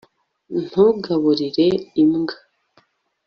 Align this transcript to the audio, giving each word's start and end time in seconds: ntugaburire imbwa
ntugaburire 0.65 1.67
imbwa 2.01 2.35